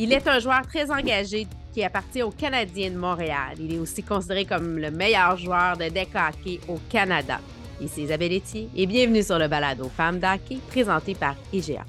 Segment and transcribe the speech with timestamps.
[0.00, 3.56] Il est un joueur très engagé qui appartient aux Canadiens de Montréal.
[3.58, 7.40] Il est aussi considéré comme le meilleur joueur de deck hockey au Canada.
[7.80, 11.84] Ici Isabelle Etier et bienvenue sur le balado Femmes d'hockey présenté par IGA.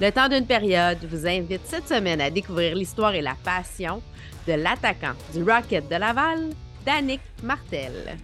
[0.00, 4.02] Le temps d'une période vous invite cette semaine à découvrir l'histoire et la passion
[4.48, 6.50] de l'attaquant du Rocket de Laval,
[6.84, 8.16] Danick Martel.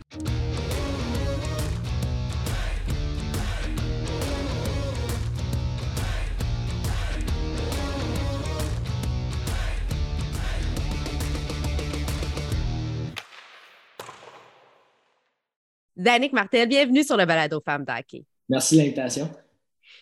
[16.03, 18.25] Danick Martel, bienvenue sur le balado Femmes d'Hockey.
[18.49, 19.31] Merci de l'invitation.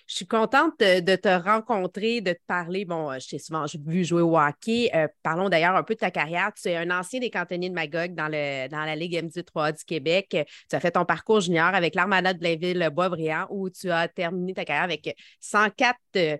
[0.07, 2.87] Je suis contente de, te rencontrer, de te parler.
[2.87, 4.91] Bon, euh, je t'ai souvent vu jouer au hockey.
[4.95, 6.53] Euh, parlons d'ailleurs un peu de ta carrière.
[6.55, 9.85] Tu es un ancien des cantonniers de Magog dans, le, dans la Ligue MD3 du
[9.85, 10.35] Québec.
[10.71, 14.65] Tu as fait ton parcours junior avec l'Armada de Blainville-Boisbriand où tu as terminé ta
[14.65, 16.39] carrière avec 104 euh,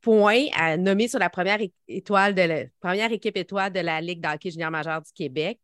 [0.00, 4.20] points à nommer sur la première étoile de la première équipe étoile de la Ligue
[4.20, 5.60] d'hockey junior majeur du Québec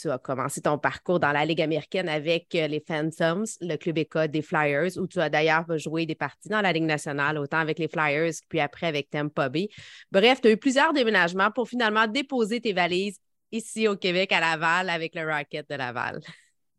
[0.00, 3.98] tu as commencé ton parcours dans la Ligue américaine avec euh, les Phantoms, le club
[3.98, 7.58] école des Flyers, où tu as d'ailleurs joué des parties dans la Ligue nationale, autant
[7.58, 9.68] avec les Flyers, puis après avec Tampa Bay.
[10.10, 13.18] Bref, tu as eu plusieurs déménagements pour finalement déposer tes valises
[13.50, 16.20] ici au Québec, à Laval, avec le Rocket de Laval.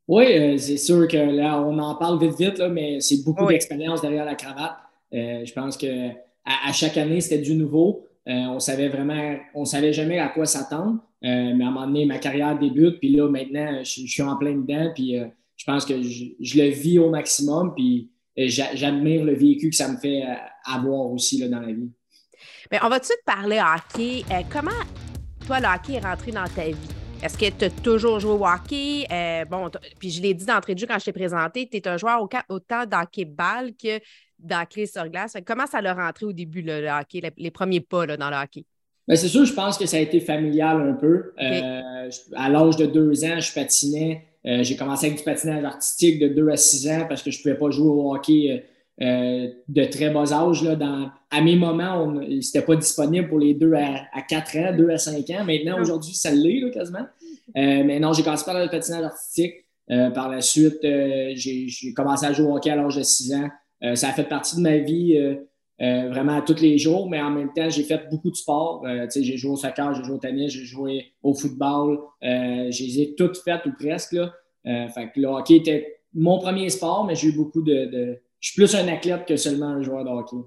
[0.07, 3.47] Oui, euh, c'est sûr que là, on en parle vite, vite, là, mais c'est beaucoup
[3.47, 4.75] d'expérience derrière la cravate.
[5.13, 6.09] Euh, je pense que
[6.45, 8.07] à, chaque année, c'était du nouveau.
[8.25, 10.99] on savait vraiment, on savait jamais à quoi s'attendre.
[11.25, 14.35] Euh, mais à un moment donné, ma carrière débute, puis là, maintenant, je, suis en
[14.35, 19.23] plein dedans, puis euh, je pense que je, le vis au maximum, puis euh, j'admire
[19.23, 20.23] le vécu que ça me fait
[20.65, 21.89] avoir aussi là, dans la vie.
[22.69, 24.23] Bien, on va tout de suite parler hockey?
[24.51, 24.71] comment,
[25.45, 26.75] toi, le hockey est rentré dans ta vie?
[27.21, 29.05] Est-ce que tu as toujours joué au hockey?
[29.49, 31.95] bon, puis je l'ai dit d'entrée de jeu quand je t'ai présenté, tu es un
[31.95, 34.01] joueur autant d'hockey-ball que
[34.39, 35.37] d'hockey sur glace.
[35.45, 38.65] Comment ça l'a rentré au début, le hockey, les, premiers pas dans le hockey?
[39.07, 41.33] Ben, c'est sûr, je pense que ça a été familial un peu.
[41.41, 44.23] Euh, à l'âge de deux ans, je patinais.
[44.45, 47.39] Euh, j'ai commencé avec du patinage artistique de deux à six ans parce que je
[47.39, 48.63] ne pouvais pas jouer au hockey
[49.01, 50.63] euh, de très bas âge.
[50.63, 54.75] Là, dans, à mes moments, ce n'était pas disponible pour les deux à, quatre ans,
[54.75, 55.43] deux à cinq ans.
[55.43, 57.05] Maintenant, aujourd'hui, ça l'est quasiment.
[57.55, 59.65] mais non, j'ai commencé par le patinage artistique.
[59.87, 63.49] par la suite, j'ai commencé à jouer au hockey à l'âge de six ans.
[63.95, 65.17] ça a fait partie de ma vie
[65.81, 68.83] euh, vraiment tous les jours, mais en même temps, j'ai fait beaucoup de sport.
[68.85, 71.99] Euh, j'ai joué au soccer, j'ai joué au tennis, j'ai joué au football.
[72.23, 74.13] Euh, je les ai toutes faites ou presque.
[74.13, 74.33] Là.
[74.63, 78.55] fait que le hockey était mon premier sport, mais j'ai eu beaucoup de, Je suis
[78.55, 80.37] plus un athlète que seulement un joueur de hockey.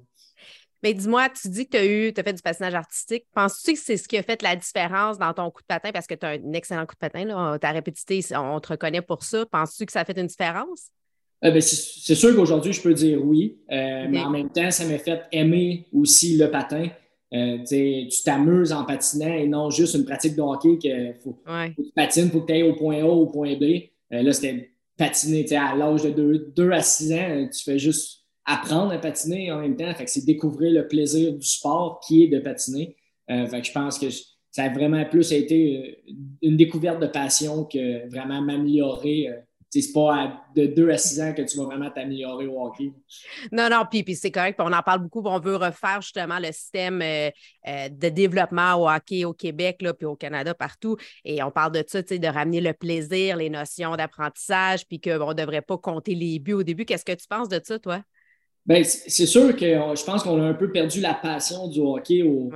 [0.83, 3.25] Mais dis-moi, tu dis que tu as eu, tu as fait du patinage artistique.
[3.35, 5.91] Penses-tu que c'est ce qui a fait la différence dans ton coup de patin?
[5.91, 9.03] Parce que tu as un excellent coup de patin, là, ta répétité, on te reconnaît
[9.03, 9.45] pour ça.
[9.47, 10.91] Penses-tu que ça a fait une différence?
[11.47, 14.85] Euh, ben, c'est sûr qu'aujourd'hui, je peux dire oui, euh, mais en même temps, ça
[14.85, 16.89] m'a fait aimer aussi le patin.
[17.33, 21.83] Euh, tu t'amuses en patinant et non juste une pratique de hockey que faut, faut
[21.83, 23.91] que tu patines, faut que tu ailles au point A, ou au point B.
[24.11, 28.99] là, c'était patiner à l'âge de 2, à 6 ans, tu fais juste apprendre à
[28.99, 29.93] patiner en même temps.
[30.07, 32.97] c'est découvrir le plaisir du sport qui est de patiner.
[33.29, 34.07] fait je pense que
[34.53, 35.99] ça a vraiment plus été
[36.41, 39.29] une découverte de passion que vraiment m'améliorer
[39.71, 42.93] c'est pas de 2 à 6 ans que tu vas vraiment t'améliorer au hockey.
[43.53, 44.59] Non, non, puis, c'est correct.
[44.61, 45.23] on en parle beaucoup.
[45.25, 47.31] On veut refaire justement le système euh,
[47.67, 50.97] euh, de développement au hockey au Québec, là, puis au Canada, partout.
[51.25, 55.35] Et on parle de ça, de ramener le plaisir, les notions d'apprentissage, puis qu'on ne
[55.35, 56.85] devrait pas compter les buts au début.
[56.85, 58.03] Qu'est-ce que tu penses de ça, toi?
[58.65, 62.23] Bien, c'est sûr que je pense qu'on a un peu perdu la passion du hockey
[62.23, 62.51] au,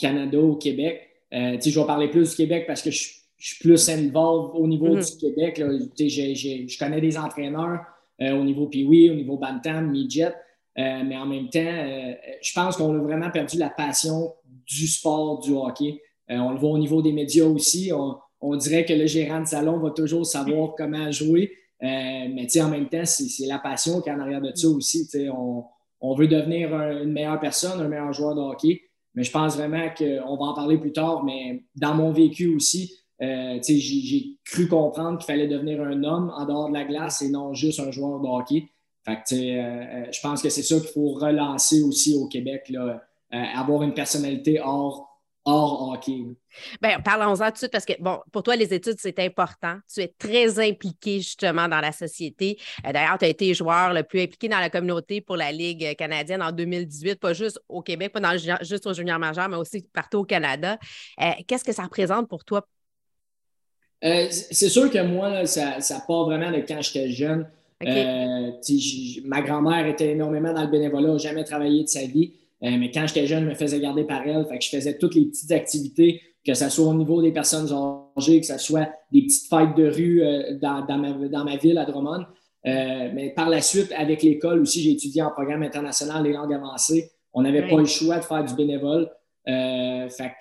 [0.00, 1.08] Canada, au Québec.
[1.32, 4.52] Euh, je vais parler plus du Québec parce que je suis je suis plus involved
[4.54, 5.12] au niveau mm-hmm.
[5.12, 5.62] du Québec.
[5.98, 7.80] je connais des entraîneurs
[8.22, 10.34] euh, au niveau Pee-Wee, au niveau Bantam, Midget,
[10.78, 14.32] euh, mais en même temps, euh, je pense qu'on a vraiment perdu la passion
[14.66, 16.00] du sport, du hockey.
[16.30, 17.92] on le voit au niveau des médias aussi.
[18.40, 22.88] On, dirait que le gérant de salon va toujours savoir comment jouer, mais en même
[22.88, 25.06] temps, c'est la passion qui est en arrière de ça aussi.
[25.30, 25.64] On,
[26.00, 28.80] on, veut devenir une meilleure personne, un meilleur joueur de hockey.
[29.14, 33.03] Mais je pense vraiment qu'on va en parler plus tard, mais dans mon vécu aussi,
[33.24, 37.28] euh, j'ai cru comprendre qu'il fallait devenir un homme en dehors de la glace et
[37.28, 38.68] non juste un joueur de hockey.
[39.08, 42.72] Euh, euh, je pense que c'est ça qu'il faut relancer aussi au Québec,
[43.30, 46.24] avoir une personnalité hors, hors hockey.
[46.80, 49.78] Bien, parlons-en tout de suite parce que, bon, pour toi, les études, c'est important.
[49.92, 52.58] Tu es très impliqué justement dans la société.
[52.82, 56.42] D'ailleurs, tu as été joueur le plus impliqué dans la communauté pour la Ligue canadienne
[56.42, 60.18] en 2018, pas juste au Québec, pas dans, juste au junior majeur, mais aussi partout
[60.18, 60.78] au Canada.
[61.46, 62.66] Qu'est-ce que ça représente pour toi
[64.04, 67.46] euh, c'est sûr que moi, ça, ça, part vraiment de quand j'étais jeune.
[67.86, 68.50] Euh,
[69.24, 72.32] ma grand-mère était énormément dans le bénévolat, n'a jamais travaillé de sa vie.
[72.60, 74.46] mais quand j'étais jeune, je me faisais garder par elle.
[74.46, 77.68] Fait que je faisais toutes les petites activités, que ce soit au niveau des personnes
[78.16, 80.22] âgées, que ce soit des petites fêtes de rue
[80.60, 82.24] dans, ma, dans, ma, ville à Drummond.
[82.64, 87.10] mais par la suite, avec l'école aussi, j'ai étudié en programme international des langues avancées.
[87.32, 89.10] On n'avait pas le choix de faire du bénévole.
[89.46, 90.32] fait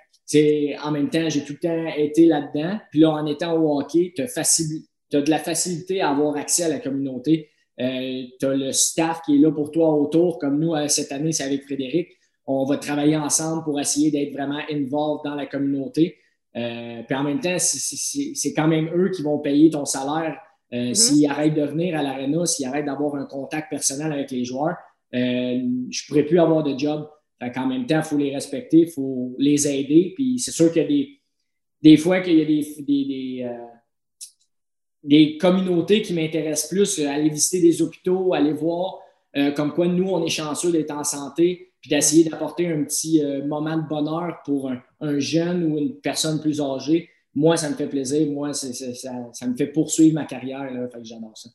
[0.84, 2.80] en même temps, j'ai tout le temps été là-dedans.
[2.92, 6.70] Puis là, en étant au hockey, tu as, de la facilité à avoir accès à
[6.70, 7.50] la communauté.
[7.80, 11.12] Euh, tu as le staff qui est là pour toi autour, comme nous, euh, cette
[11.12, 12.10] année, c'est avec Frédéric.
[12.46, 16.18] On va travailler ensemble pour essayer d'être vraiment involved dans la communauté.
[16.56, 20.38] Euh, puis en même temps, c'est quand même eux qui vont payer ton salaire
[20.72, 20.94] mm-hmm.
[20.94, 24.76] s'ils arrêtent de venir à l'aréna, s'ils arrêtent d'avoir un contact personnel avec les joueurs.
[25.12, 27.08] je ne pourrais plus avoir de job.
[27.56, 30.14] En même temps, il faut les respecter, il faut les aider.
[30.16, 31.20] Puis c'est sûr qu'il y a des,
[31.84, 33.66] des fois qu'il y a des, euh,
[35.04, 39.00] des, communautés qui m'intéressent plus, euh, aller visiter des hôpitaux, aller voir
[39.36, 43.22] euh, comme quoi nous, on est chanceux d'être en santé, puis d'essayer d'apporter un petit
[43.46, 47.10] moment de bonheur pour un, jeune ou une personne plus âgée.
[47.36, 48.32] Moi, ça me fait plaisir.
[48.32, 48.72] Moi, ça,
[49.34, 50.70] ça, me fait poursuivre ma carrière.
[50.94, 51.50] Fait que j'adore ça.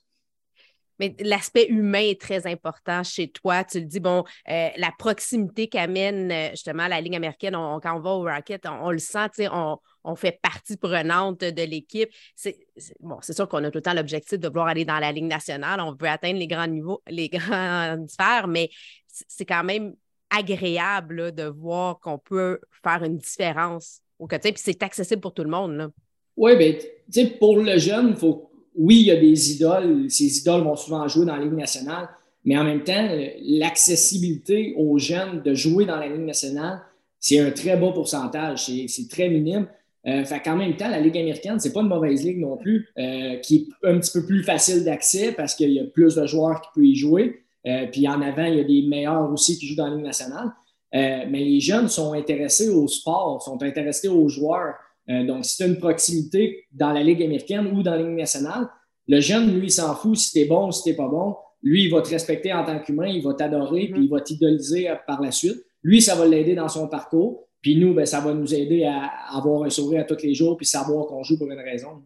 [0.98, 3.64] Mais l'aspect humain est très important chez toi.
[3.64, 8.00] Tu le dis, bon, euh, la proximité qu'amène euh, justement la Ligue américaine, quand on
[8.00, 12.10] va au Rocket, on, le sent, on, on, fait partie prenante de l'équipe.
[12.34, 12.58] C'est
[13.00, 15.24] bon, c'est sûr qu'on a tout le temps l'objectif de vouloir aller dans la Ligue
[15.24, 15.80] nationale.
[15.80, 18.70] On veut atteindre les grands niveaux, les grandes sphères, mais
[19.06, 19.94] c'est quand même
[20.30, 24.52] agréable de voir qu'on peut faire une différence au quotidien.
[24.52, 25.90] Puis c'est accessible pour tout le monde.
[26.36, 30.06] Oui, bien, tu sais, pour le jeune, il faut oui, il y a des idoles.
[30.08, 32.08] Ces idoles vont souvent jouer dans la Ligue nationale,
[32.44, 33.08] mais en même temps,
[33.42, 36.80] l'accessibilité aux jeunes de jouer dans la Ligue nationale,
[37.18, 38.70] c'est un très bas pourcentage.
[38.86, 39.66] C'est très minime.
[40.06, 42.88] Euh, fait qu'en même temps, la Ligue américaine, c'est pas une mauvaise ligue non plus,
[42.98, 46.26] euh, qui est un petit peu plus facile d'accès parce qu'il y a plus de
[46.26, 47.42] joueurs qui peuvent y jouer.
[47.66, 50.04] Euh, puis en avant, il y a des meilleurs aussi qui jouent dans la Ligue
[50.04, 50.52] nationale.
[50.92, 54.74] mais les jeunes sont intéressés au sport, sont intéressés aux joueurs.
[55.10, 58.16] Euh, donc, si tu as une proximité dans la Ligue américaine ou dans la Ligue
[58.16, 58.68] nationale,
[59.06, 61.36] le jeune, lui, il s'en fout si tu es bon ou si tu pas bon.
[61.62, 64.88] Lui, il va te respecter en tant qu'humain, il va t'adorer, puis il va t'idoliser
[64.88, 65.64] euh, par la suite.
[65.82, 67.48] Lui, ça va l'aider dans son parcours.
[67.62, 70.56] Puis nous, ben, ça va nous aider à avoir un sourire à tous les jours
[70.56, 72.04] puis savoir qu'on joue pour une raison.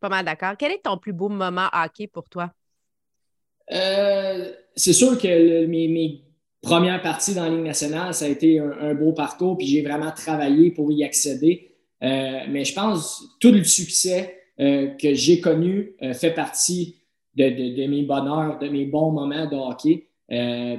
[0.00, 0.54] Pas mal d'accord.
[0.58, 2.52] Quel est ton plus beau moment hockey pour toi?
[3.72, 6.22] Euh, c'est sûr que mes,
[6.62, 10.10] premières parties dans la Ligue nationale, ça a été un beau parcours, puis j'ai vraiment
[10.10, 11.65] travaillé pour y accéder.
[12.02, 16.96] Euh, mais je pense que tout le succès euh, que j'ai connu euh, fait partie
[17.34, 20.08] de, mes bonheurs, de mes bons moments de hockey.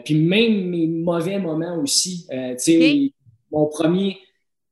[0.03, 2.27] puis même mes mauvais moments aussi.
[3.51, 4.17] Mon premier,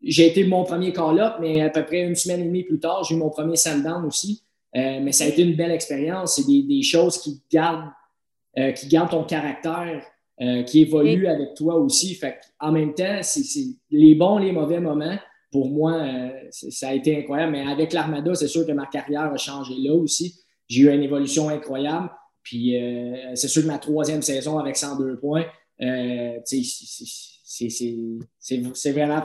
[0.01, 3.03] j'ai été mon premier call-up, mais à peu près une semaine et demie plus tard,
[3.03, 4.43] j'ai eu mon premier sand-down aussi.
[4.73, 6.37] mais ça a été une belle expérience.
[6.37, 7.91] C'est des, choses qui gardent,
[8.75, 10.03] qui gardent ton caractère,
[10.65, 12.15] qui évoluent avec toi aussi.
[12.15, 13.43] Fait en même temps, c'est
[13.91, 15.19] les bons, les mauvais moments
[15.55, 17.53] pour moi, euh, ça a été incroyable.
[17.53, 20.37] Mais avec l'Armada, c'est sûr que ma carrière a changé là aussi.
[20.67, 22.09] J'ai eu une évolution incroyable.
[22.43, 25.45] Puis euh, c'est sûr que ma troisième saison avec 102 points,
[25.81, 26.59] euh, c'est
[28.91, 29.21] vraiment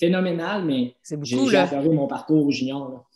[0.00, 3.08] phénoménal, mais j'ai adoré mon parcours au junior.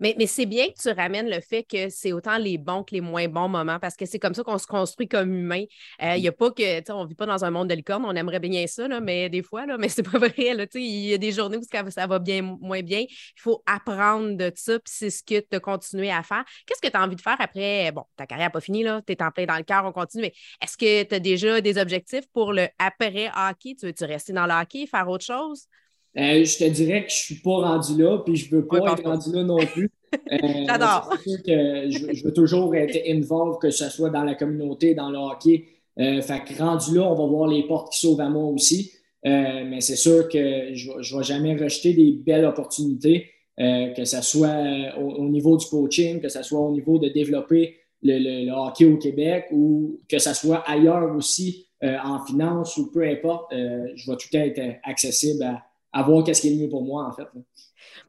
[0.00, 3.00] Mais, c'est bien que tu ramènes le fait que c'est autant les bons que les
[3.00, 5.64] moins bons moments parce que c'est comme ça qu'on se construit comme humain.
[6.02, 7.68] Euh, il n'y a pas que, tu sais, on ne vit pas dans un monde
[7.68, 10.32] de licorne, on aimerait bien ça, mais des fois, là, mais c'est pas vrai.
[10.74, 13.00] Il y a des journées où ça va bien, moins bien.
[13.00, 16.44] Il faut apprendre de ça, puis c'est ce que tu as continué à faire.
[16.66, 17.90] Qu'est-ce que tu as envie de faire après?
[17.92, 20.22] Bon, ta carrière n'a pas fini, tu es en plein dans le cœur, on continue,
[20.22, 23.74] mais est-ce que tu as déjà des objectifs pour le après-hockey?
[23.78, 25.66] Tu veux-tu rester dans le hockey, faire autre chose?
[26.18, 28.66] Euh, je te dirais que je ne suis pas rendu là, puis je ne veux
[28.66, 29.90] pas être rendu là non plus.
[30.32, 31.08] Euh, J'adore.
[31.24, 35.66] que je, veux toujours être involved, que ce soit dans la communauté, dans le hockey.
[36.00, 38.90] Euh, fait que rendu là, on va voir les portes qui s'ouvrent à moi aussi.
[39.22, 44.96] mais c'est sûr que je ne vais jamais rejeter des belles opportunités, que ce soit
[44.98, 49.46] au, niveau du coaching, que ce soit au niveau de développer le, hockey au Québec
[49.52, 53.52] ou que ce soit ailleurs aussi en finance ou peu importe.
[53.52, 57.12] je vais tout être accessible à, à voir qu'est-ce qui est mieux pour moi, en
[57.12, 57.26] fait.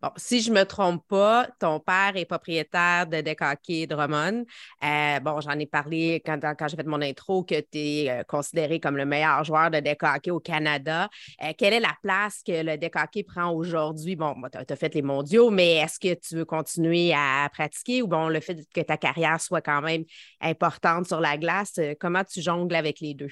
[0.01, 3.39] Bon, si je ne me trompe pas, ton père est propriétaire de Deck
[3.87, 4.45] Drummond.
[4.83, 8.23] Euh, bon, j'en ai parlé quand, quand j'ai fait mon intro que tu es euh,
[8.23, 11.09] considéré comme le meilleur joueur de Deck au Canada.
[11.43, 12.95] Euh, quelle est la place que le Deck
[13.27, 14.15] prend aujourd'hui?
[14.15, 18.07] Bon, tu as, fait les mondiaux, mais est-ce que tu veux continuer à pratiquer ou
[18.07, 20.03] bon, le fait que ta carrière soit quand même
[20.39, 23.31] importante sur la glace, comment tu jongles avec les deux?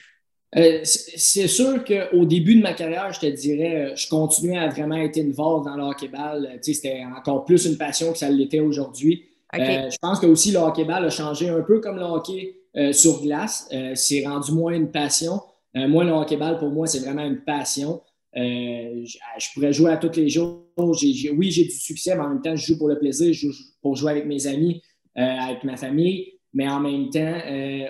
[0.57, 4.67] Euh, c'est sûr qu'au début de ma carrière, je te dirais, euh, je continuais à
[4.67, 6.45] vraiment être involved dans le hockey-ball.
[6.45, 9.25] Euh, c'était encore plus une passion que ça l'était aujourd'hui.
[9.53, 12.55] je pense que aussi le hockey-ball a changé un peu comme le hockey
[12.91, 13.67] sur glace.
[13.95, 15.41] c'est rendu moins une passion.
[15.73, 18.01] moi, le hockey-ball, pour moi, c'est vraiment une passion.
[18.35, 20.65] je, pourrais jouer à tous les jours.
[20.77, 23.53] oui, j'ai du succès, mais en même temps, je joue pour le plaisir, je joue
[23.81, 24.83] pour jouer avec mes amis,
[25.15, 26.38] avec ma famille.
[26.53, 27.35] Mais en même temps,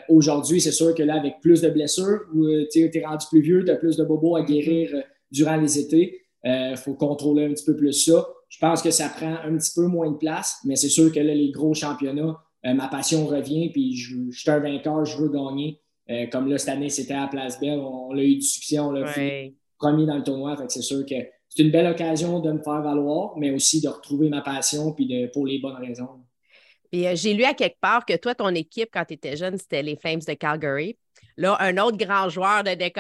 [0.10, 2.20] aujourd'hui, c'est sûr que là, avec plus de blessures,
[2.72, 4.94] tu es rendu plus vieux, tu as plus de bobos à guérir
[5.32, 6.26] durant les étés.
[6.44, 8.28] Il faut contrôler un petit peu plus ça.
[8.50, 11.20] Je pense que ça prend un petit peu moins de place, mais c'est sûr que
[11.20, 12.36] là, les gros championnats,
[12.66, 15.80] euh, ma passion revient, puis je, suis un vainqueur, je veux gagner.
[16.10, 18.92] Euh, comme là, cette année, c'était à Place Belle, on, a eu du succès, on
[18.92, 20.58] l'a fait premier dans le tournoi.
[20.58, 21.16] Fait c'est sûr que
[21.48, 25.06] c'est une belle occasion de me faire valoir, mais aussi de retrouver ma passion, puis
[25.08, 26.10] de, pour les bonnes raisons.
[26.96, 29.84] Euh, j'ai lu à quelque part que toi, ton équipe, quand tu étais jeune, c'était
[29.84, 30.98] les Flames de Calgary.
[31.38, 32.98] Là, un autre grand joueur de deck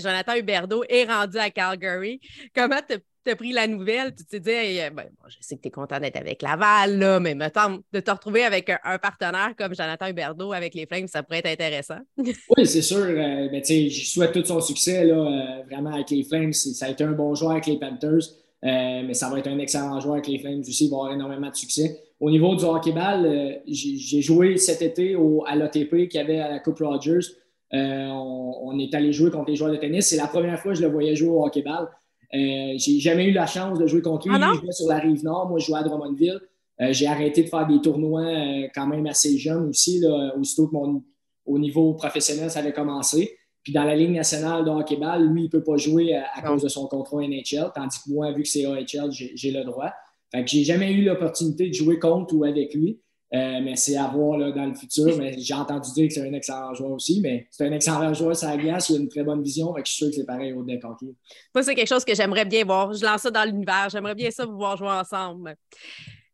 [0.00, 2.20] Jonathan Huberdeau, est rendu à Calgary.
[2.54, 5.68] Comment tu as pris la nouvelle, tu t'es dit, euh, ben, je sais que tu
[5.68, 7.46] es content d'être avec Laval, là, mais me
[7.92, 11.50] de te retrouver avec un, partenaire comme Jonathan Huberdeau avec les Flames, ça pourrait être
[11.50, 11.98] intéressant.
[12.16, 12.98] oui, c'est sûr.
[12.98, 16.52] Euh, ben, je souhaite tout son succès, là, euh, vraiment, avec les Flames.
[16.52, 18.24] Ça a été un bon joueur avec les Panthers,
[18.62, 20.86] mais ça va être un excellent joueur avec les Flames aussi.
[20.86, 22.03] Il va avoir énormément de succès.
[22.20, 26.48] Au niveau du hockey-ball, j'ai joué cet été au, à l'ATP qu'il y avait à
[26.48, 27.26] la Coupe Rogers.
[27.72, 30.06] On, on, est allé jouer contre les joueurs de tennis.
[30.06, 31.88] C'est la première fois que je le voyais jouer au hockey-ball.
[32.34, 34.36] Euh, j'ai jamais eu la chance de jouer contre lui.
[34.40, 35.48] Ah jouait sur la rive nord.
[35.48, 36.40] Moi, je jouais à Drummondville.
[36.80, 40.66] Euh, j'ai arrêté de faire des tournois euh, quand même assez jeune aussi, là, aussitôt
[40.66, 41.02] que mon
[41.46, 43.36] au niveau professionnel, ça avait commencé.
[43.62, 46.62] Puis dans la Ligue nationale de hockey-ball, lui, il ne peut pas jouer à, cause
[46.62, 49.92] de son contrat NHL, tandis que moi, vu que c'est AHL, j'ai le droit.
[50.34, 53.00] Fait que j'ai jamais eu l'opportunité de jouer contre ou avec lui.
[53.32, 55.16] Euh, mais c'est à voir dans le futur.
[55.18, 57.20] Mais j'ai entendu dire que c'est un excellent joueur aussi.
[57.20, 58.88] Mais c'est un excellent joueur sur la glace.
[58.90, 59.74] Il a une très bonne vision.
[59.76, 61.14] je suis sûr que c'est pareil au deck hockey.
[61.54, 62.92] Moi, c'est quelque chose que j'aimerais bien voir.
[62.92, 63.88] Je lance ça dans l'univers.
[63.90, 65.56] J'aimerais bien ça vous voir jouer ensemble.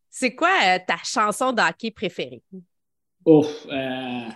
[0.08, 2.42] C'est quoi euh, ta chanson d'hockey préférée?
[3.24, 4.28] Oh, euh,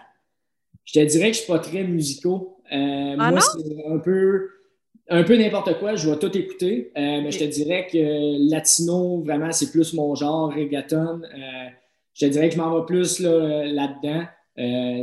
[0.84, 2.40] je te dirais que je ne suis pas très musical.
[2.70, 4.48] Ah moi, c'est un peu
[5.08, 9.52] un peu n'importe quoi, je vais tout écouter, mais je te dirais que latino, vraiment,
[9.52, 11.20] c'est plus mon genre, reggaeton
[12.14, 14.24] je te dirais que je m'en vais plus là-dedans.
[14.58, 15.02] Euh,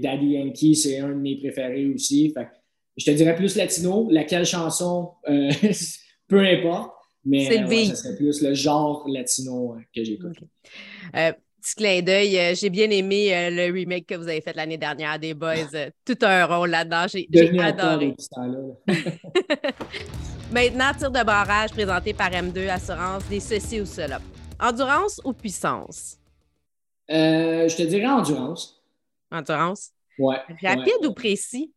[0.00, 2.32] Daddy Yankee, c'est un de mes préférés aussi.
[2.96, 4.08] je te dirais plus latino.
[4.10, 5.50] Laquelle chanson, euh,
[6.28, 6.92] peu importe.
[7.24, 10.36] Mais ce serait plus le genre latino euh, que j'écoute.
[11.66, 15.34] Petit clin d'œil, j'ai bien aimé le remake que vous avez fait l'année dernière des
[15.34, 15.90] Boys.
[16.04, 17.06] tout un rôle là-dedans.
[17.08, 17.28] J'ai
[17.60, 18.14] adoré.
[20.52, 24.20] Maintenant, tir de barrage présenté par M2 Assurance, des ceci ou cela.
[24.60, 26.18] Endurance ou puissance?
[27.10, 28.80] Euh, je te dirais endurance.
[29.32, 29.90] Endurance?
[30.18, 30.38] Ouais.
[30.62, 31.72] Rapide ou précis?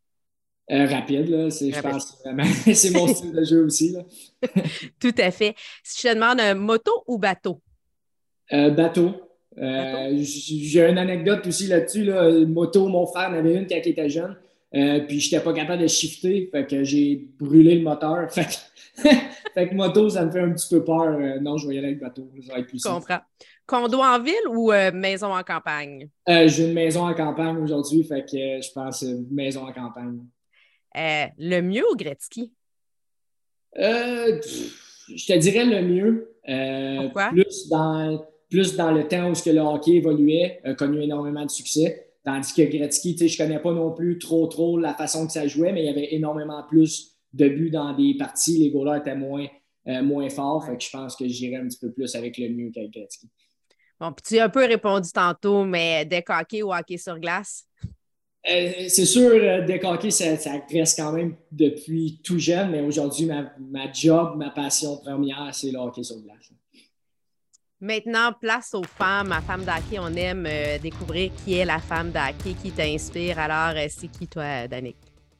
[0.72, 1.50] Euh, rapide, là.
[1.50, 2.44] Je pense vraiment.
[2.74, 3.92] c'est mon style de jeu aussi.
[3.92, 4.04] Là.
[5.00, 5.56] Tout à fait.
[5.84, 7.62] Si je te demande moto ou bateau?
[8.54, 9.29] Euh, bateau.
[9.60, 12.04] J'ai une anecdote aussi là-dessus.
[12.06, 12.32] Là.
[12.46, 14.36] Moto, mon frère en avait une quand il était jeune.
[14.72, 16.50] puis je n'étais pas capable de shifter.
[16.52, 18.32] Fait que j'ai brûlé le moteur.
[18.32, 18.48] Fait
[19.54, 21.18] fait que moto, ça me fait un petit peu peur.
[21.20, 22.30] Euh, non, je vais y aller avec bateau.
[22.46, 23.20] Ça va être plus comprends.
[23.66, 26.10] Condo en ville ou euh, maison en campagne?
[26.28, 30.20] Euh, j'ai une maison en campagne aujourd'hui, fait que je pense maison en campagne.
[30.96, 32.52] le mieux ou Gretzky?
[33.76, 36.32] je te dirais le mieux.
[37.04, 37.30] Pourquoi?
[37.30, 41.46] Plus dans, plus dans le temps où ce que le hockey évoluait, a connu énormément
[41.46, 42.14] de succès.
[42.24, 45.48] Tandis que Gretzky, je ne connais pas non plus trop, trop la façon que ça
[45.48, 49.16] jouait, mais il y avait énormément plus de buts dans des parties, les goalers étaient
[49.16, 49.48] moins,
[49.88, 50.66] euh, moins forts.
[50.66, 53.30] Fait que je pense que j'irai un petit peu plus avec le mieux qu'avec Gretzky.
[54.00, 57.66] Bon, puis tu as un peu répondu tantôt, mais deck hockey ou hockey sur glace?
[58.50, 62.82] Euh, c'est sûr, euh, deck hockey, ça, ça, reste quand même depuis tout jeune, mais
[62.82, 66.52] aujourd'hui, ma, ma, job, ma passion première, c'est le hockey sur glace.
[67.82, 69.30] Maintenant, place aux femmes.
[69.30, 70.48] Ma femme d'hockey, on aime
[70.82, 73.40] découvrir qui est la femme d'hockey qui t'inspire.
[73.40, 74.98] Alors, c'est qui toi, Danick?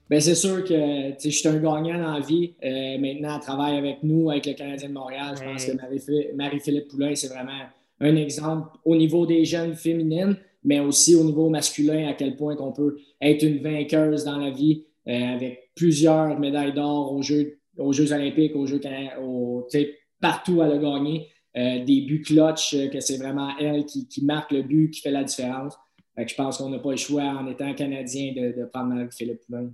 [0.10, 2.56] Bien, c'est sûr que je suis un gagnant dans la vie.
[2.64, 5.36] Euh, maintenant, elle travaille avec nous, avec le Canadien de Montréal.
[5.38, 7.62] Je pense que Marie-Philippe Poulain, c'est vraiment
[8.00, 12.56] un exemple au niveau des jeunes féminines, mais aussi au niveau masculin, à quel point
[12.60, 17.60] on peut être une vainqueuse dans la vie euh, avec plusieurs médailles d'or aux Jeux,
[17.78, 18.82] aux Jeux olympiques, aux Jeux
[19.22, 19.68] au,
[20.20, 21.28] partout elle a gagné.
[21.60, 25.12] Euh, des buts clutch, que c'est vraiment elle qui, qui marque le but, qui fait
[25.12, 25.78] la différence
[26.28, 29.72] je pense qu'on n'a pas le choix, en étant Canadien, de, de prendre Marie-Philippe Poulin.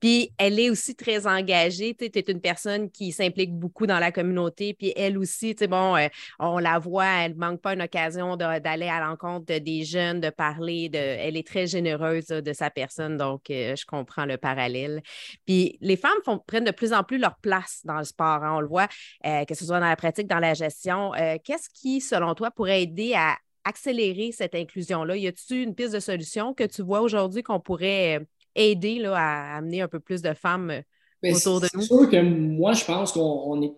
[0.00, 1.94] Puis elle est aussi très engagée.
[1.94, 4.74] Tu es une personne qui s'implique beaucoup dans la communauté.
[4.74, 8.88] Puis elle aussi, bon, euh, on la voit, elle ne manque pas une occasion d'aller
[8.88, 10.88] à l'encontre des jeunes, de parler.
[10.88, 13.16] De, elle est très généreuse de sa personne.
[13.16, 15.02] Donc, euh, je comprends le parallèle.
[15.46, 18.42] Puis les femmes prennent de plus en plus leur place dans le sport.
[18.44, 18.56] Hein.
[18.56, 18.88] on le voit,
[19.26, 21.12] euh, que ce soit dans la pratique, dans la gestion.
[21.44, 25.16] Qu'est-ce qui, selon toi, pourrait aider à accélérer cette inclusion-là?
[25.16, 29.56] Y a-t-il une piste de solution que tu vois aujourd'hui qu'on pourrait aider là, à
[29.56, 30.82] amener un peu plus de femmes
[31.22, 31.80] ben, autour de nous?
[31.80, 33.72] C'est sûr que moi, je pense qu'on est.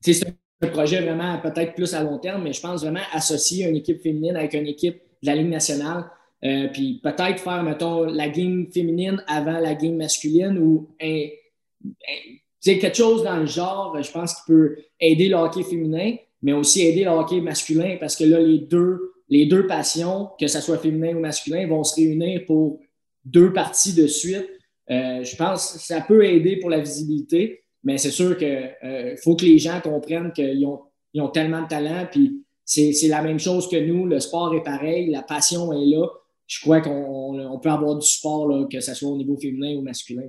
[0.00, 0.26] C'est
[0.62, 4.02] un projet vraiment peut-être plus à long terme, mais je pense vraiment associer une équipe
[4.02, 6.10] féminine avec une équipe de la Ligue nationale.
[6.44, 11.26] Euh, puis peut-être faire, mettons, la game féminine avant la game masculine ou un,
[12.60, 16.86] quelque chose dans le genre, je pense qu'il peut aider le hockey féminin, mais aussi
[16.86, 20.78] aider le hockey masculin parce que là, les deux, les deux passions, que ce soit
[20.78, 22.80] féminin ou masculin, vont se réunir pour
[23.24, 24.48] deux parties de suite.
[24.90, 29.16] Euh, je pense que ça peut aider pour la visibilité, mais c'est sûr qu'il euh,
[29.22, 33.68] faut que les gens comprennent qu'ils ont, tellement de talent, puis c'est la même chose
[33.68, 36.06] que nous, le sport est pareil, la passion est là.
[36.46, 40.28] Je crois qu'on peut avoir du sport, que ce soit au niveau féminin ou masculin.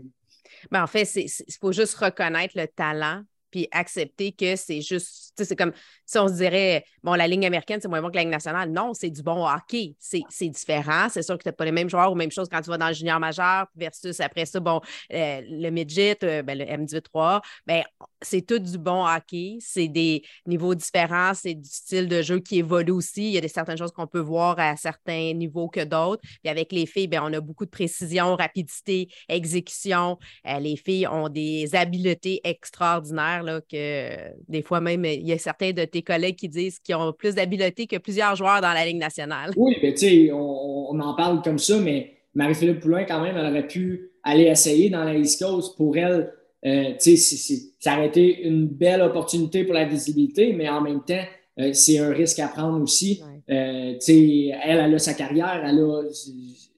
[0.71, 5.55] Ben, en fait, il faut juste reconnaître le talent puis accepter que c'est juste, c'est
[5.55, 5.73] comme
[6.05, 8.71] si on se dirait, bon, la ligne américaine, c'est moins bon que la ligne nationale.
[8.71, 9.95] Non, c'est du bon hockey.
[9.99, 11.07] C'est différent.
[11.09, 12.77] C'est sûr que tu n'as pas les mêmes joueurs ou même chose quand tu vas
[12.77, 14.81] dans le junior majeur versus après ça, bon,
[15.13, 17.41] euh, le midget, euh, ben, le M18-3.
[17.67, 17.83] Ben,
[18.21, 19.57] c'est tout du bon hockey.
[19.59, 21.33] C'est des niveaux différents.
[21.33, 23.27] C'est du style de jeu qui évolue aussi.
[23.27, 26.21] Il y a des, certaines choses qu'on peut voir à certains niveaux que d'autres.
[26.41, 30.17] Puis avec les filles, ben, on a beaucoup de précision, rapidité, exécution.
[30.47, 34.09] Euh, les filles ont des habiletés extraordinaires là, que
[34.47, 37.35] des fois même, il y a certains de tes collègues qui disent qu'ils ont plus
[37.35, 39.51] d'habileté que plusieurs joueurs dans la Ligue nationale.
[39.55, 43.45] Oui, mais tu sais, on, en parle comme ça, mais Marie-Philippe Poulin, quand même, elle
[43.45, 45.77] aurait pu aller essayer dans la East Coast.
[45.77, 46.33] Pour elle,
[46.65, 51.01] euh, tu sais, ça aurait été une belle opportunité pour la visibilité, mais en même
[51.03, 51.23] temps,
[51.59, 53.21] euh, c'est un risque à prendre aussi.
[53.49, 56.03] Euh, tu sais, elle, elle a sa carrière, elle a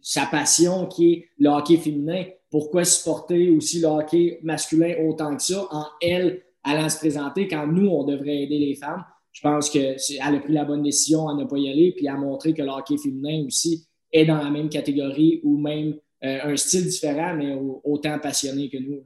[0.02, 2.26] sa passion qui est le hockey féminin.
[2.50, 5.68] Pourquoi supporter aussi le hockey masculin autant que ça?
[5.72, 9.04] En elle allant se présenter quand nous, on devrait aider les femmes?
[9.32, 12.16] je pense qu'elle a pris la bonne décision à ne pas y aller, puis à
[12.16, 16.56] montrer que le hockey féminin aussi est dans la même catégorie ou même euh, un
[16.58, 19.06] style différent, mais autant passionné que nous.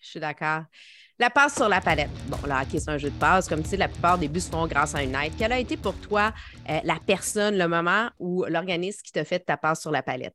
[0.00, 0.64] Je suis d'accord.
[1.18, 2.10] La passe sur la palette.
[2.26, 3.48] Bon, le hockey, c'est un jeu de passe.
[3.48, 5.32] Comme tu sais, la plupart des buts se font grâce à une aide.
[5.38, 6.34] Quelle a été pour toi
[6.68, 10.34] euh, la personne, le moment ou l'organisme qui t'a fait ta passe sur la palette?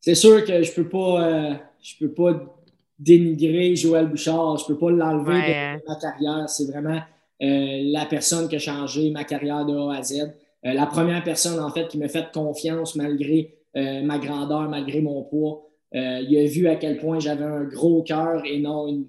[0.00, 2.55] C'est sûr que je peux pas, euh, je peux pas
[2.98, 4.58] dénigrer Joël Bouchard.
[4.58, 6.48] Je peux pas l'enlever de ma carrière.
[6.48, 7.00] C'est vraiment
[7.42, 10.20] euh, la personne qui a changé ma carrière de A à Z.
[10.64, 15.00] Euh, la première personne, en fait, qui m'a fait confiance malgré euh, ma grandeur, malgré
[15.00, 15.62] mon poids.
[15.92, 19.06] il a vu à quel point j'avais un gros cœur et non une,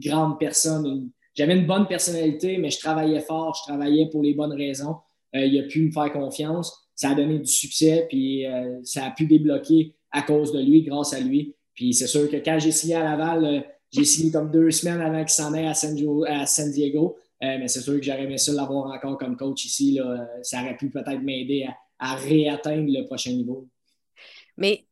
[0.00, 1.10] grande personne.
[1.34, 4.96] J'avais une bonne personnalité, mais je travaillais fort, je travaillais pour les bonnes raisons.
[5.34, 6.88] il a pu me faire confiance.
[6.94, 8.44] Ça a donné du succès, puis
[8.84, 11.54] ça a pu débloquer à cause de lui, grâce à lui.
[11.76, 15.20] Puis c'est sûr que quand j'ai signé à Laval, j'ai signé comme deux semaines avant
[15.20, 16.26] qu'il s'en aille à San Diego.
[17.42, 20.00] Euh, mais c'est sûr que j'aurais aimé ça l'avoir encore comme coach ici.
[20.42, 23.68] Ça aurait pu peut-être m'aider à, réatteindre le prochain niveau.
[24.56, 24.86] Mais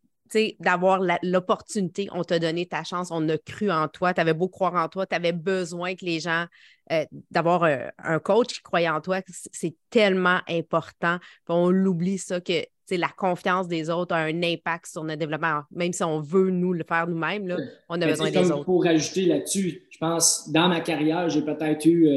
[0.60, 4.48] d'avoir l'opportunité, on t'a donné ta chance, on a cru en toi, tu avais beau
[4.48, 6.46] croire en toi, tu avais besoin que les gens,
[6.92, 9.20] euh, d'avoir un, coach qui croyait en toi,
[9.52, 11.18] c'est tellement important.
[11.48, 15.62] on l'oublie ça que la confiance des autres a un impact sur notre développement.
[15.70, 17.56] Même si on veut nous le faire nous-mêmes,
[17.88, 18.64] on a besoin des autres.
[18.64, 22.08] Pour rajouter là-dessus, je pense, dans ma carrière, j'ai peut-être eu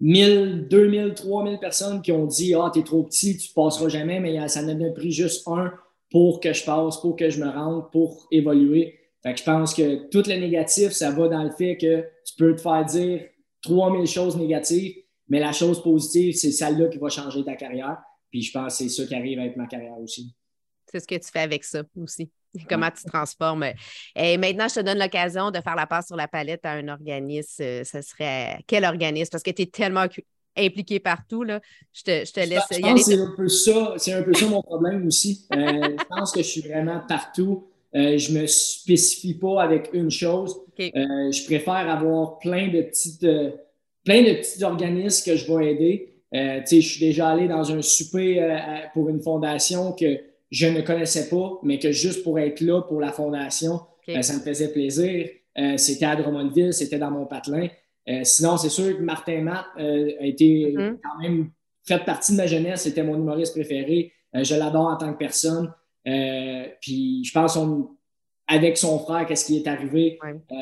[0.00, 4.48] 1000, 2000, 3000 personnes qui ont dit Ah, t'es trop petit, tu passeras jamais, mais
[4.48, 5.72] ça en a pris juste un
[6.10, 8.98] pour que je passe, pour que je me rende, pour évoluer.
[9.22, 12.36] Fait que je pense que tout le négatif, ça va dans le fait que tu
[12.38, 13.24] peux te faire dire
[13.62, 14.94] 3000 choses négatives,
[15.28, 17.98] mais la chose positive, c'est celle-là qui va changer ta carrière.
[18.36, 20.34] Puis je pense que c'est ça qui arrive avec ma carrière aussi.
[20.92, 22.30] C'est ce que tu fais avec ça aussi.
[22.68, 23.64] Comment tu transformes.
[24.14, 26.88] Et maintenant, je te donne l'occasion de faire la passe sur la palette à un
[26.88, 27.62] organisme.
[27.62, 29.30] Euh, ce serait quel organisme?
[29.32, 30.04] Parce que tu es tellement
[30.54, 31.44] impliqué partout.
[31.44, 31.62] Là.
[31.94, 34.46] Je, te, je te laisse je pense C'est un, peu ça, c'est un peu ça
[34.48, 35.46] mon problème aussi.
[35.54, 37.68] Euh, je pense que je suis vraiment partout.
[37.94, 40.60] Euh, je ne me spécifie pas avec une chose.
[40.78, 43.26] je préfère avoir plein de petites,
[44.04, 46.15] plein de petits organismes que je vais aider.
[46.36, 48.58] Je suis déjà allé dans un souper
[48.92, 50.20] pour une fondation que
[50.50, 54.34] je ne connaissais pas, mais que juste pour être là pour la fondation, ben, ça
[54.34, 55.28] me faisait plaisir.
[55.58, 57.68] Euh, c'était à Drummondville, c'était dans mon patelin.
[58.08, 60.98] Euh, sinon, c'est sûr que Martin Matt euh, a été mm-hmm.
[61.02, 61.50] quand même
[61.84, 62.82] fait partie de ma jeunesse.
[62.82, 64.12] C'était mon humoriste préféré.
[64.34, 65.72] je l'adore en tant que personne.
[66.80, 67.58] puis je pense
[68.48, 70.18] avec son frère, qu'est-ce qui est arrivé,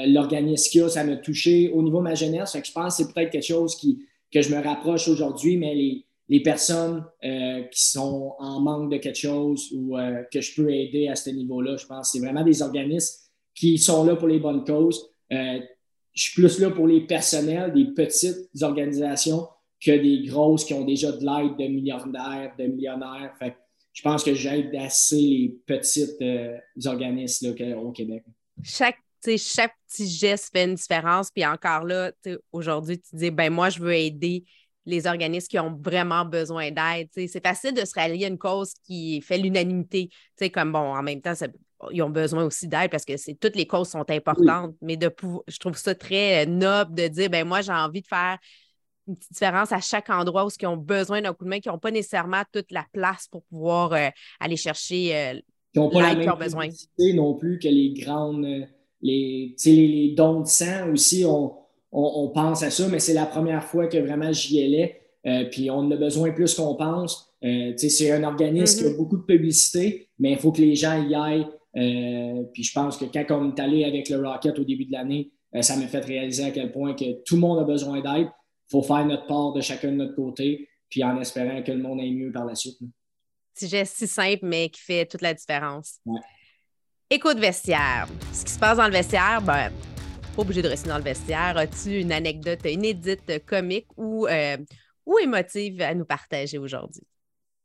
[0.06, 2.56] l'organisme qu'il a, ça m'a touché au niveau de ma jeunesse.
[2.64, 6.04] je pense que c'est peut-être quelque chose qui, que je me rapproche aujourd'hui, mais les,
[6.28, 10.68] les personnes euh, qui sont en manque de quelque chose ou euh, que je peux
[10.74, 11.76] aider à ce niveau-là.
[11.76, 13.14] Je pense que c'est vraiment des organismes
[13.54, 15.08] qui sont là pour les bonnes causes.
[15.32, 15.60] Euh,
[16.12, 19.46] je suis plus là pour les personnels, des petites organisations
[19.80, 23.32] que des grosses qui ont déjà de l'aide de milliardaires, de millionnaires.
[23.92, 26.06] je pense que j'aide assez les petits
[26.86, 28.24] organismes au Québec.
[29.36, 31.30] Chaque petit geste fait une différence.
[31.30, 32.12] Puis encore là,
[32.52, 34.44] aujourd'hui, tu dis, ben moi, je veux aider
[34.86, 37.08] les organismes qui ont vraiment besoin d'aide.
[37.14, 40.10] C'est facile de se rallier à une cause qui fait l'unanimité.
[40.52, 41.32] Comme bon, en même temps,
[41.90, 44.74] ils ont besoin aussi d'aide parce que toutes les causes sont importantes.
[44.82, 45.10] Mais de
[45.48, 48.38] je trouve ça très noble de dire ben moi, j'ai envie de faire
[49.06, 51.68] une petite différence à chaque endroit où ils ont besoin d'un coup de main, qui
[51.68, 54.08] n'ont pas nécessairement toute la place pour pouvoir euh,
[54.40, 55.40] aller chercher euh,
[55.72, 56.68] qui n'ont pas la même besoin.
[56.98, 58.66] non plus que les grandes
[59.02, 61.52] les, les, dons de sang aussi, on,
[61.92, 65.00] on, pense à ça, mais c'est la première fois que vraiment j'y allais.
[65.26, 67.32] Euh, puis on a besoin plus qu'on pense.
[67.44, 68.96] Euh, c'est un organisme qui a mm-hmm.
[68.96, 71.46] beaucoup de publicité, mais il faut que les gens y aillent.
[71.76, 74.92] Euh, puis je pense que quand on est allé avec le Rocket au début de
[74.92, 75.30] l'année,
[75.60, 78.26] ça m'a fait réaliser à quel point que tout le monde a besoin d'aide.
[78.26, 81.80] Il faut faire notre part de chacun de notre côté, puis en espérant que le
[81.80, 82.76] monde aille mieux par la suite.
[83.52, 86.00] C'est geste si simple, mais qui fait toute la différence.
[87.10, 88.08] Écoute vestiaire.
[88.32, 89.70] Ce qui se passe dans le vestiaire, ben,
[90.34, 91.54] pas obligé de rester dans le vestiaire.
[91.56, 94.56] As-tu une anecdote inédite, comique ou, euh,
[95.04, 97.02] ou émotive à nous partager aujourd'hui?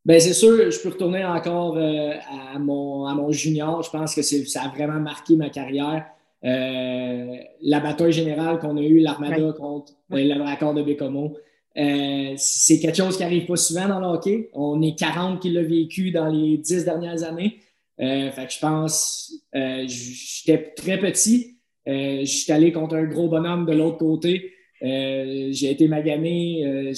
[0.04, 2.12] Bien, c'est sûr, je peux retourner encore euh,
[2.54, 3.82] à, mon, à mon junior.
[3.82, 6.06] Je pense que ça a vraiment marqué ma carrière.
[6.44, 11.38] Euh, la bataille générale qu'on a eue, l'Armada contre le raccord de Bécomo.
[11.76, 14.50] c'est quelque chose qui n'arrive pas souvent dans le hockey.
[14.54, 17.60] On est 40 qui l'ont vécu dans les 10 dernières années.
[18.02, 21.58] Euh, fait que je pense, euh, j'étais très petit.
[21.88, 24.54] Euh, je suis allé contre un gros bonhomme de l'autre côté.
[24.82, 26.94] j'ai été magané.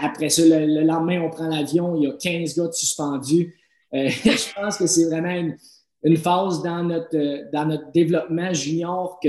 [0.00, 1.96] après ça, le, lendemain, on prend l'avion.
[1.96, 3.54] Il y a 15 gars suspendus.
[3.92, 5.54] je pense que c'est vraiment
[6.04, 9.28] une, phase dans notre, dans notre développement junior que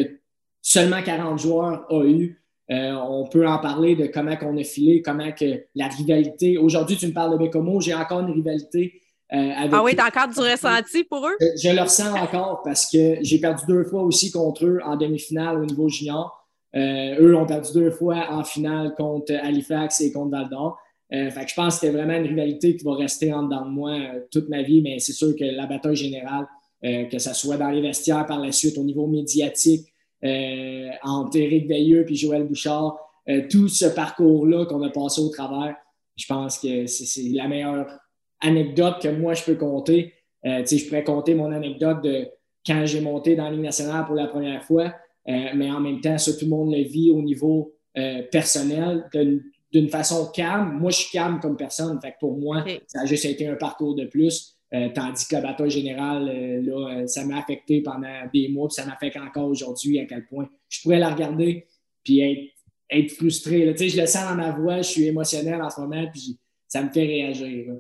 [0.62, 2.44] seulement 40 joueurs ont eu.
[2.70, 6.58] on peut en parler de comment on a filé, comment que la rivalité.
[6.58, 9.02] Aujourd'hui, tu me parles de Bécomo, j'ai encore une rivalité
[9.34, 11.36] euh, ah oui, t'as encore du ressenti pour eux?
[11.40, 15.58] Je, le ressens encore parce que j'ai perdu deux fois aussi contre eux en demi-finale
[15.58, 16.48] au niveau junior.
[16.76, 20.78] Euh, eux ont perdu deux fois en finale contre Halifax et contre Val d'Or.
[21.14, 23.66] Euh, fait que je pense que c'était vraiment une rivalité qui va rester en dedans
[23.66, 23.98] de moi
[24.32, 26.48] toute ma vie, mais c'est sûr que la bataille générale,
[26.84, 29.88] que ce soit dans les vestiaires par la suite, au niveau médiatique,
[31.04, 32.98] entre Éric Veilleux et Joël Bouchard,
[33.50, 35.76] tout ce parcours-là qu'on a passé au travers,
[36.16, 37.88] je pense que c'est la meilleure
[38.42, 40.14] anecdote que moi, je peux compter.
[40.46, 42.28] Euh, je pourrais compter mon anecdote de
[42.66, 44.94] quand j'ai monté dans la Ligue nationale pour la première fois,
[45.28, 49.10] euh, mais en même temps, ça, tout le monde le vit au niveau euh, personnel
[49.72, 50.78] d'une façon calme.
[50.80, 52.00] Moi, je suis calme comme personne.
[52.02, 54.58] Fait pour moi, ça a juste été un parcours de plus.
[54.94, 59.18] tandis que la bataille générale, là, ça m'a affecté pendant des mois, puis ça m'affecte
[59.18, 61.66] encore aujourd'hui à quel point je pourrais la regarder
[62.04, 62.52] puis être,
[62.90, 63.76] être frustré.
[63.78, 66.90] Je le sens dans ma voix, je suis émotionnel en ce moment, puis ça me
[66.90, 67.74] fait réagir.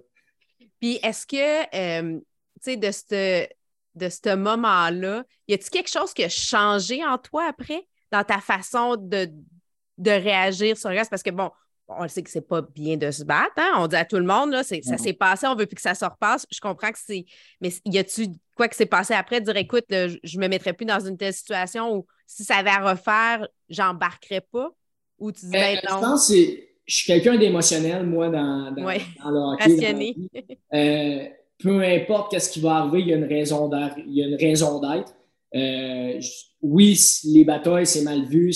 [0.80, 3.48] Puis est-ce que, euh, tu sais, de ce
[3.96, 8.40] de ce moment-là, y a-t-il quelque chose qui a changé en toi après, dans ta
[8.40, 9.30] façon de,
[9.98, 11.10] de réagir sur le reste?
[11.10, 11.50] Parce que, bon,
[11.88, 13.74] on sait que c'est pas bien de se battre, hein?
[13.78, 15.96] on dit à tout le monde, là, ça s'est passé, on veut plus que ça
[15.96, 16.46] se repasse.
[16.52, 17.26] Je comprends que c'est.
[17.62, 21.00] Mais y a-tu quoi que s'est passé après, dire écoute, je me mettrais plus dans
[21.00, 24.70] une telle situation où si ça avait à refaire, j'embarquerais pas?
[25.20, 28.72] Ou tu dis ben, ben Je pense que c'est je suis quelqu'un d'émotionnel, moi, dans,
[28.72, 30.16] dans, le hockey.
[30.74, 31.26] Euh,
[31.58, 35.16] peu importe qu'est-ce qui va arriver, il y a une raison d'être.
[35.56, 36.20] Euh,
[36.62, 38.54] oui, les batailles, c'est mal vu,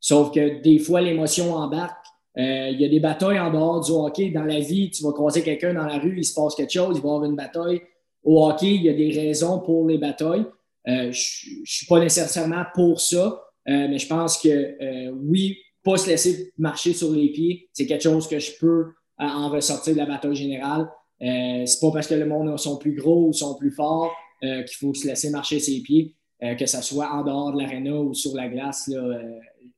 [0.00, 1.98] sauf que des fois, l'émotion embarque.
[2.38, 4.30] Euh, il y a des batailles en dehors du hockey.
[4.30, 6.96] Dans la vie, tu vas croiser quelqu'un dans la rue, il se passe quelque chose,
[6.96, 7.82] il va y avoir une bataille.
[8.22, 10.46] Au hockey, il y a des raisons pour les batailles.
[10.86, 16.52] je ne suis pas nécessairement pour ça, mais je pense que oui, pas se laisser
[16.58, 20.06] marcher sur les pieds, c'est quelque chose que je peux euh, en ressortir de la
[20.06, 20.88] bataille générale.
[21.22, 24.62] Euh, c'est pas parce que le monde sont plus gros ou sont plus forts euh,
[24.64, 26.16] qu'il faut se laisser marcher ses pieds,
[26.58, 28.90] que ce soit en dehors de l'aréna ou sur la glace.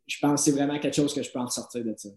[0.07, 2.09] je pense que c'est vraiment quelque chose que je peux en ressortir de ça.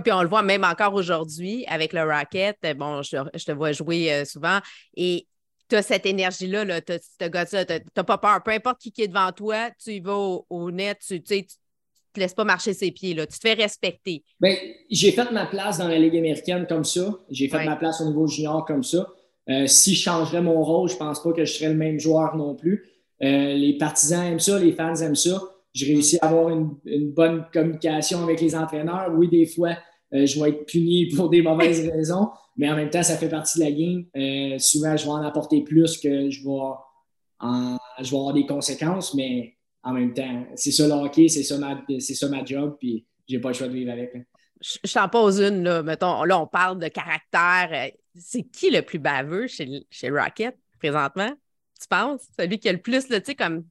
[0.00, 2.58] puis on le voit même encore aujourd'hui avec le Rocket.
[2.76, 4.58] Bon, je, te vois jouer souvent
[4.94, 5.26] et
[5.70, 8.42] tu as cette énergie-là, tu n'as pas peur.
[8.42, 10.18] Peu importe qui est devant toi, tu y vas
[10.50, 11.46] au, net, tu, tu,
[12.12, 13.26] te laisses pas marcher ses pieds, là.
[13.26, 14.22] tu te fais respecter.
[14.40, 14.54] Bien,
[14.90, 17.18] j'ai fait ma place dans la Ligue américaine comme ça.
[17.30, 19.06] J'ai fait ma place au niveau junior comme ça.
[19.50, 22.36] Euh, si je changerais mon rôle, je pense pas que je serais le même joueur
[22.36, 22.84] non plus.
[23.22, 25.40] Euh, les partisans aiment ça, les fans aiment ça.
[25.72, 26.76] J'ai réussi à avoir une,
[27.12, 29.10] bonne communication avec les entraîneurs.
[29.16, 29.76] Oui, des fois,
[30.12, 33.28] euh, je vais être puni pour des mauvaises raisons, mais en même temps, ça fait
[33.28, 34.58] partie de la game.
[34.58, 39.54] souvent, je vais en apporter plus que je vais, je vais avoir des conséquences, mais
[39.88, 40.46] en même temps.
[40.54, 43.54] C'est ça le hockey, c'est ça ma, c'est ça ma job, puis j'ai pas le
[43.54, 44.14] choix de vivre avec.
[44.14, 44.22] Hein.
[44.60, 45.82] je, t'en pose une, là.
[45.82, 47.90] Mettons, là, on parle de caractère.
[48.14, 51.30] C'est qui le plus baveux chez, chez Rocket présentement?
[51.80, 52.22] Tu penses?
[52.38, 53.64] Celui qui a le plus, tu sais, comme.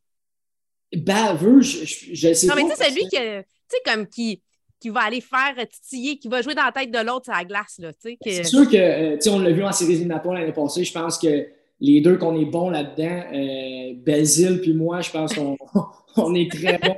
[0.96, 2.56] Baveux, je, je, sais pas.
[2.56, 4.42] Non, mais tu sais, celui qui, tu sais, comme qui,
[4.80, 7.46] qui va aller faire titiller, qui va jouer dans la tête de l'autre à la
[7.46, 8.18] glace, là, tu sais.
[8.26, 10.84] C'est sûr que, euh, tu sais, on l'a vu en série éliminatoire l'année passée.
[10.84, 11.48] Je pense que
[11.80, 15.58] les deux qu'on est bons là-dedans, euh, Basile puis moi, je pense qu'on
[16.18, 16.96] on est très bons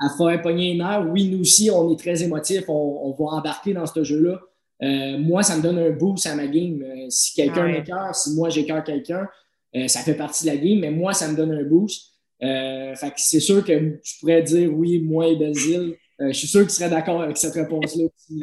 [0.00, 1.06] à faire pogner une heure.
[1.10, 4.40] Oui, nous aussi, on est très émotifs, on, va embarquer dans ce jeu-là.
[4.82, 6.82] Euh, moi, ça me donne un boost à ma game.
[6.82, 7.72] Euh, si quelqu'un ouais.
[7.72, 9.28] m'écœure, si moi j'écœure quelqu'un,
[9.76, 12.14] euh, ça fait partie de la game, mais moi, ça me donne un boost.
[12.40, 15.96] fait c'est sûr que je pourrais dire oui, moi et Basile.
[16.18, 18.42] je suis sûr qu'il serait d'accord avec cette réponse-là aussi.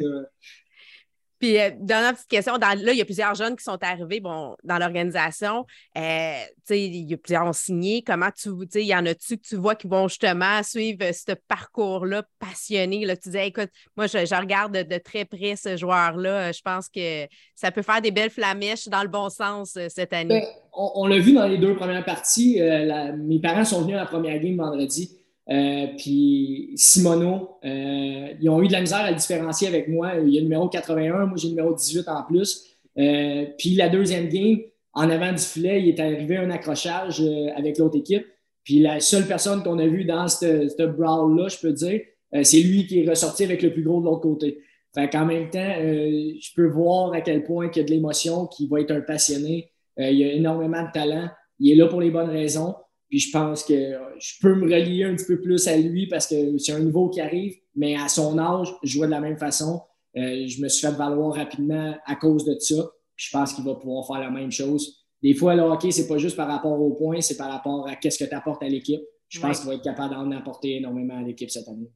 [1.38, 4.56] Puis, euh, dernière petite question, là, il y a plusieurs jeunes qui sont arrivés bon,
[4.64, 5.66] dans l'organisation.
[5.96, 6.38] Euh,
[6.70, 8.02] il y a plusieurs ont signé.
[8.02, 12.24] Comment tu, il y en a-tu que tu vois qui vont justement suivre ce parcours-là
[12.38, 13.04] passionné?
[13.04, 16.52] Là, tu disais, écoute, moi, je, regarde de, très près ce joueur-là.
[16.52, 20.12] Je pense que ça peut faire des belles flamèches dans le bon sens euh, cette
[20.12, 20.40] année.
[20.40, 22.60] Ben, on, l'a vu dans les deux premières parties.
[22.60, 25.17] Euh, mes parents sont venus à la première game vendredi.
[25.50, 30.12] Euh, puis Simono, euh, ils ont eu de la misère à le différencier avec moi.
[30.16, 32.66] Il y a le numéro 81, moi j'ai le numéro 18 en plus.
[32.98, 34.58] Euh, puis la deuxième game,
[34.92, 37.22] en avant du filet, il est arrivé un accrochage
[37.56, 38.26] avec l'autre équipe.
[38.64, 42.00] Puis la seule personne qu'on a vue dans ce brawl-là, je peux dire,
[42.42, 44.58] c'est lui qui est ressorti avec le plus gros de l'autre côté.
[44.94, 48.46] Fait qu'en même temps, je peux voir à quel point il y a de l'émotion,
[48.46, 49.70] qu'il va être un passionné.
[49.96, 51.28] il a énormément de talent.
[51.60, 52.74] Il est là pour les bonnes raisons.
[53.08, 53.74] Puis je pense que
[54.18, 57.08] je peux me relier un petit peu plus à lui parce que c'est un niveau
[57.08, 59.80] qui arrive, mais à son âge, je jouais de la même façon.
[60.16, 62.90] Euh, je me suis fait valoir rapidement à cause de ça.
[63.16, 65.04] Puis je pense qu'il va pouvoir faire la même chose.
[65.22, 67.96] Des fois, le hockey, c'est pas juste par rapport aux points, c'est par rapport à
[67.96, 69.00] qu'est-ce que tu apportes à l'équipe.
[69.28, 71.90] Je pense qu'il va être capable d'en apporter énormément à l'équipe cette année.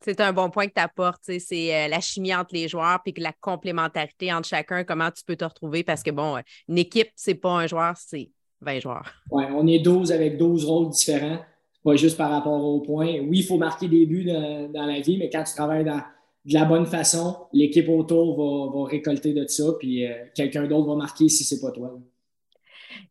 [0.00, 1.22] C'est un bon point que tu apportes.
[1.38, 5.36] C'est euh, la chimie entre les joueurs puis la complémentarité entre chacun, comment tu peux
[5.36, 9.12] te retrouver parce que, bon, une équipe, c'est pas un joueur, c'est 20 joueurs.
[9.30, 11.38] Oui, on est 12 avec 12 rôles différents,
[11.84, 13.20] pas juste par rapport aux points.
[13.20, 16.02] Oui, il faut marquer des buts dans, la vie, mais quand tu travailles dans,
[16.44, 20.96] de la bonne façon, l'équipe autour va, récolter de ça, puis euh, quelqu'un d'autre va
[20.96, 21.98] marquer si ce n'est pas toi.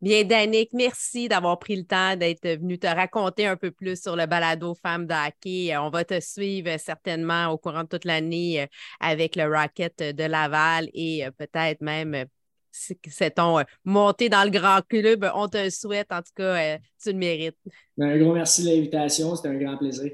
[0.02, 4.16] Bien, Danick, merci d'avoir pris le temps d'être venu te raconter un peu plus sur
[4.16, 5.76] le balado Femmes d'hockey.
[5.78, 8.66] On va te suivre certainement au courant de toute l'année euh,
[9.00, 12.26] avec le Rocket de Laval et euh, peut-être même
[13.10, 15.30] c'est ton euh, montée dans le grand club.
[15.34, 17.58] On te souhaite, en tout cas, euh, tu le mérites.
[18.00, 19.36] Un gros merci de l'invitation.
[19.36, 20.12] C'était un grand plaisir.